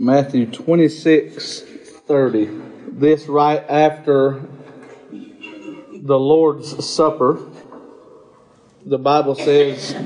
[0.00, 2.48] Matthew 26 30.
[2.92, 4.40] This right after
[5.10, 7.40] the Lord's Supper.
[8.86, 9.96] The Bible says,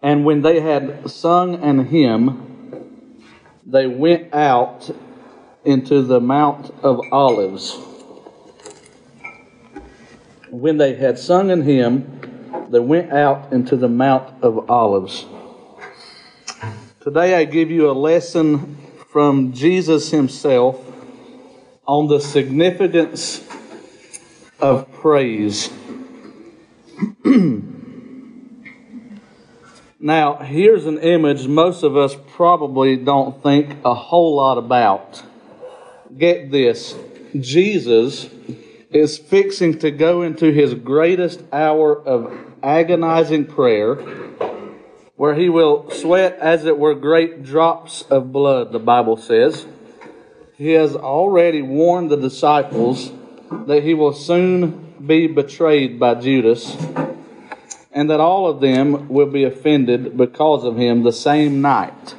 [0.00, 3.24] And when they had sung an hymn,
[3.66, 4.88] they went out
[5.64, 7.76] into the Mount of Olives.
[10.48, 15.26] When they had sung an hymn, they went out into the Mount of Olives.
[17.02, 18.76] Today I give you a lesson
[19.08, 20.78] from Jesus himself
[21.88, 23.42] on the significance
[24.60, 25.70] of praise.
[29.98, 35.22] now, here's an image most of us probably don't think a whole lot about.
[36.18, 36.94] Get this
[37.34, 38.28] Jesus
[38.90, 42.30] is fixing to go into his greatest hour of
[42.62, 43.96] agonizing prayer
[45.20, 49.66] where he will sweat as it were great drops of blood, the Bible says.
[50.56, 53.12] He has already warned the disciples
[53.66, 56.74] that he will soon be betrayed by Judas,
[57.92, 62.14] and that all of them will be offended because of him the same night.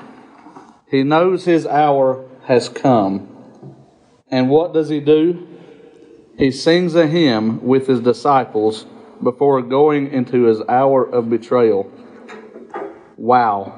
[0.87, 3.27] He knows his hour has come.
[4.29, 5.47] And what does he do?
[6.37, 8.85] He sings a hymn with his disciples
[9.23, 11.91] before going into his hour of betrayal.
[13.21, 13.77] Wow.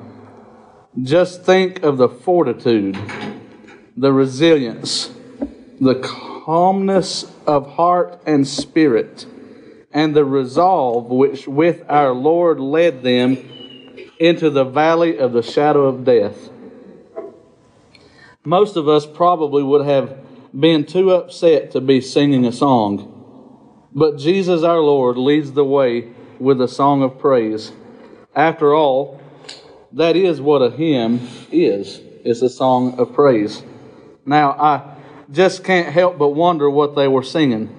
[1.01, 2.97] Just think of the fortitude,
[3.97, 5.11] the resilience,
[5.81, 9.25] the calmness of heart and spirit,
[9.91, 13.35] and the resolve which with our Lord led them
[14.17, 16.49] into the valley of the shadow of death.
[18.45, 20.17] Most of us probably would have
[20.57, 26.13] been too upset to be singing a song, but Jesus our Lord leads the way
[26.39, 27.73] with a song of praise.
[28.33, 29.19] After all,
[29.93, 32.01] that is what a hymn is.
[32.23, 33.61] It's a song of praise.
[34.25, 34.95] Now, I
[35.31, 37.69] just can't help but wonder what they were singing.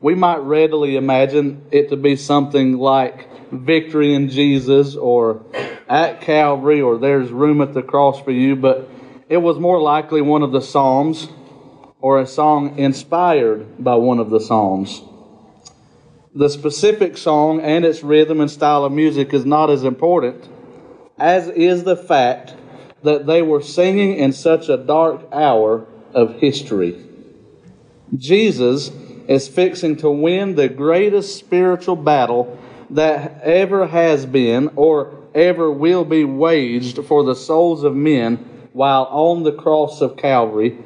[0.00, 5.44] We might readily imagine it to be something like Victory in Jesus or
[5.88, 8.88] At Calvary or There's Room at the Cross for You, but
[9.28, 11.28] it was more likely one of the Psalms
[12.00, 15.02] or a song inspired by one of the Psalms.
[16.34, 20.48] The specific song and its rhythm and style of music is not as important
[21.18, 22.54] as is the fact
[23.02, 27.00] that they were singing in such a dark hour of history.
[28.16, 28.90] Jesus
[29.28, 32.58] is fixing to win the greatest spiritual battle
[32.90, 38.36] that ever has been or ever will be waged for the souls of men
[38.72, 40.76] while on the cross of Calvary,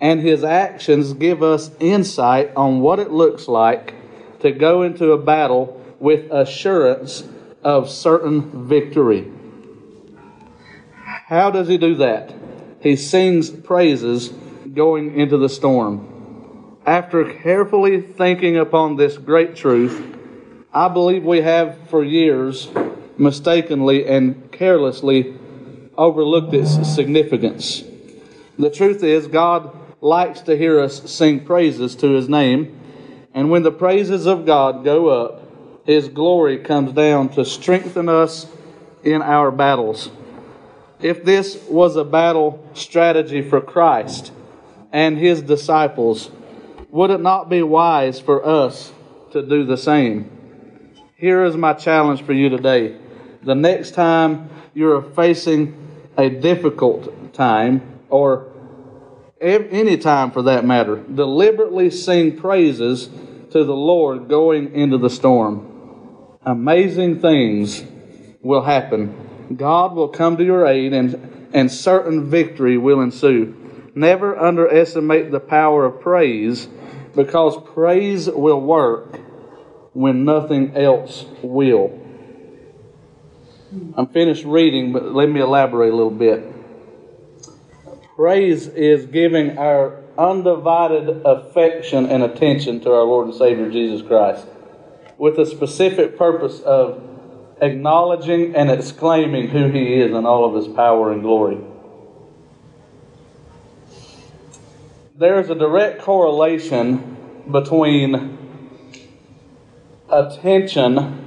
[0.00, 3.94] and his actions give us insight on what it looks like
[4.40, 7.24] to go into a battle with assurance
[7.62, 9.32] of certain victory.
[11.28, 12.32] How does he do that?
[12.80, 14.28] He sings praises
[14.72, 16.78] going into the storm.
[16.86, 20.16] After carefully thinking upon this great truth,
[20.72, 22.70] I believe we have for years
[23.18, 25.36] mistakenly and carelessly
[25.98, 27.84] overlooked its significance.
[28.58, 32.80] The truth is, God likes to hear us sing praises to His name,
[33.34, 35.42] and when the praises of God go up,
[35.84, 38.46] His glory comes down to strengthen us
[39.04, 40.08] in our battles
[41.00, 44.32] if this was a battle strategy for Christ
[44.92, 46.30] and his disciples,
[46.90, 48.92] would it not be wise for us
[49.32, 50.30] to do the same?
[51.16, 52.96] Here is my challenge for you today.
[53.42, 55.76] The next time you're facing
[56.16, 58.52] a difficult time, or
[59.40, 63.08] any time for that matter, deliberately sing praises
[63.52, 66.38] to the Lord going into the storm.
[66.42, 67.84] Amazing things
[68.42, 73.54] will happen God will come to your aid and, and certain victory will ensue.
[73.94, 76.68] Never underestimate the power of praise
[77.14, 79.18] because praise will work
[79.92, 81.98] when nothing else will.
[83.96, 86.44] I'm finished reading, but let me elaborate a little bit.
[88.16, 94.46] Praise is giving our undivided affection and attention to our Lord and Savior Jesus Christ
[95.18, 97.02] with a specific purpose of
[97.60, 101.58] acknowledging and exclaiming who He is and all of His power and glory.
[105.16, 107.16] There is a direct correlation
[107.50, 108.38] between
[110.08, 111.24] attention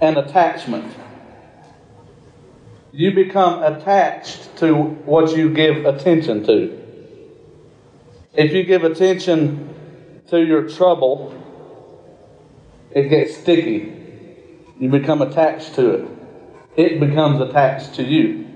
[0.00, 0.94] and attachment.
[2.92, 6.80] You become attached to what you give attention to.
[8.34, 9.68] If you give attention
[10.28, 11.34] to your trouble,
[12.90, 13.99] it gets sticky.
[14.80, 16.08] You become attached to it.
[16.74, 18.48] It becomes attached to you.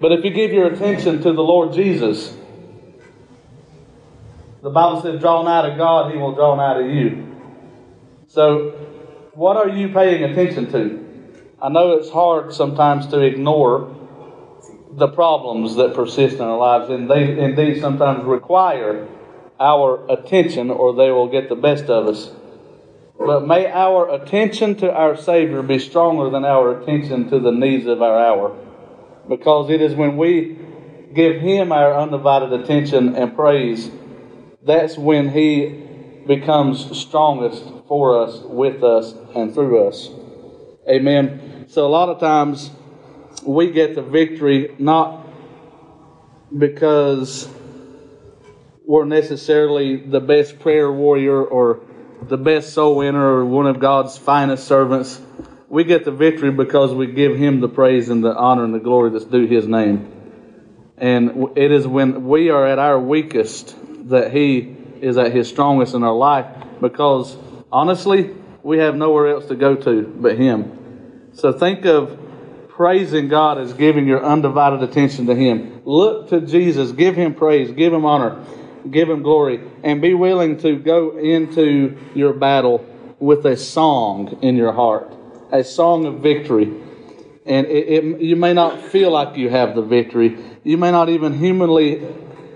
[0.00, 2.36] But if you give your attention to the Lord Jesus,
[4.62, 7.36] the Bible says, draw nigh to God, He will draw nigh to you.
[8.26, 8.70] So,
[9.34, 11.06] what are you paying attention to?
[11.62, 13.94] I know it's hard sometimes to ignore
[14.90, 19.06] the problems that persist in our lives, and they indeed sometimes require
[19.60, 22.32] our attention or they will get the best of us.
[23.18, 27.86] But may our attention to our Savior be stronger than our attention to the needs
[27.86, 28.56] of our hour.
[29.28, 30.56] Because it is when we
[31.14, 33.90] give Him our undivided attention and praise,
[34.62, 35.84] that's when He
[36.26, 40.10] becomes strongest for us, with us, and through us.
[40.88, 41.66] Amen.
[41.68, 42.70] So a lot of times
[43.44, 45.26] we get the victory not
[46.56, 47.48] because
[48.86, 51.80] we're necessarily the best prayer warrior or
[52.22, 55.20] the best soul winner or one of God's finest servants.
[55.68, 58.78] We get the victory because we give Him the praise and the honor and the
[58.78, 60.12] glory that's due His name.
[60.96, 63.76] And it is when we are at our weakest
[64.08, 66.46] that He is at His strongest in our life
[66.80, 67.36] because
[67.70, 71.30] honestly, we have nowhere else to go to but Him.
[71.34, 72.18] So think of
[72.68, 75.82] praising God as giving your undivided attention to Him.
[75.84, 78.44] Look to Jesus, give Him praise, give Him honor
[78.90, 82.84] give Him glory, and be willing to go into your battle
[83.18, 85.12] with a song in your heart,
[85.52, 86.72] a song of victory.
[87.46, 90.36] And it, it, you may not feel like you have the victory.
[90.64, 92.06] You may not even humanly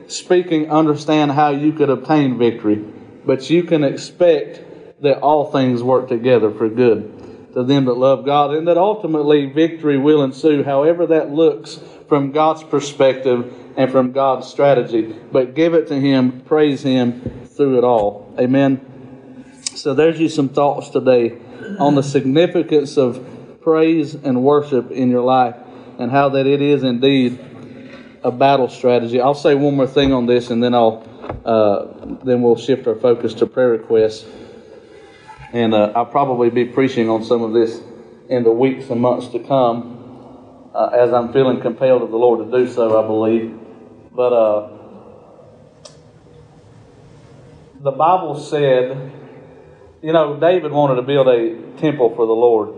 [0.09, 2.85] speaking understand how you could obtain victory,
[3.25, 4.61] but you can expect
[5.03, 7.22] that all things work together for good
[7.55, 12.33] to them that love God, and that ultimately victory will ensue, however that looks from
[12.33, 15.15] God's perspective and from God's strategy.
[15.31, 18.35] But give it to Him, praise Him through it all.
[18.39, 19.45] Amen.
[19.75, 21.39] So there's you some thoughts today
[21.79, 25.57] on the significance of praise and worship in your life
[25.99, 27.39] and how that it is indeed
[28.23, 29.21] a battle strategy.
[29.21, 31.09] I'll say one more thing on this and then I'll
[31.45, 31.87] uh,
[32.25, 34.25] then we'll shift our focus to prayer requests.
[35.53, 37.81] And uh, I'll probably be preaching on some of this
[38.29, 42.51] in the weeks and months to come uh, as I'm feeling compelled of the Lord
[42.51, 43.59] to do so, I believe.
[44.13, 44.79] But uh,
[47.81, 49.13] the Bible said,
[50.03, 52.71] you know, David wanted to build a temple for the Lord.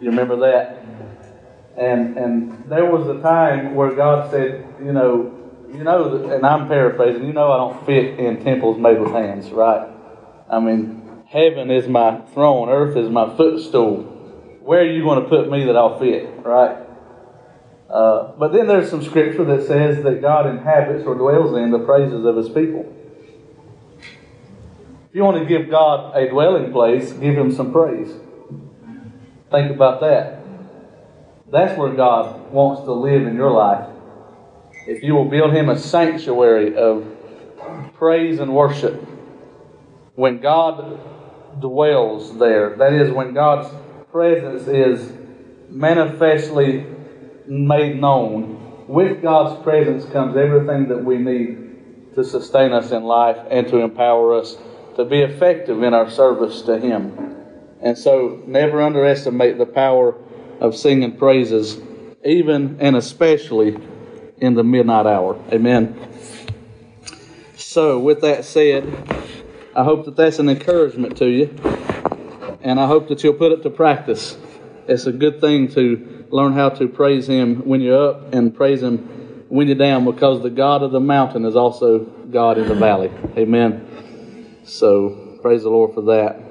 [0.00, 0.82] You remember that?
[1.76, 5.34] And and there was a time where God said, you know,
[5.68, 9.50] you know, and I'm paraphrasing, you know, I don't fit in temples made with hands,
[9.50, 9.88] right?
[10.48, 11.03] I mean,
[11.34, 14.04] heaven is my throne, earth is my footstool.
[14.62, 16.78] Where are you going to put me that I'll fit, right?
[17.90, 21.80] Uh, but then there's some scripture that says that God inhabits or dwells in the
[21.80, 22.90] praises of his people.
[25.08, 28.12] If you want to give God a dwelling place, give him some praise.
[29.50, 30.38] Think about that.
[31.50, 33.88] That's where God wants to live in your life.
[34.86, 37.06] If you will build him a sanctuary of
[37.94, 39.02] praise and worship,
[40.14, 41.00] when God
[41.60, 43.72] dwells there, that is, when God's
[44.10, 45.12] presence is
[45.68, 46.86] manifestly
[47.46, 53.38] made known, with God's presence comes everything that we need to sustain us in life
[53.50, 54.56] and to empower us
[54.96, 57.36] to be effective in our service to Him.
[57.80, 60.14] And so, never underestimate the power
[60.60, 61.78] of singing praises,
[62.24, 63.76] even and especially
[64.38, 65.42] in the midnight hour.
[65.52, 65.96] Amen.
[67.56, 68.84] So, with that said,
[69.76, 71.46] I hope that that's an encouragement to you,
[72.62, 74.36] and I hope that you'll put it to practice.
[74.86, 78.82] It's a good thing to learn how to praise Him when you're up and praise
[78.82, 82.74] Him when you're down because the God of the mountain is also God in the
[82.74, 83.10] valley.
[83.36, 84.60] Amen.
[84.64, 86.43] So praise the Lord for that.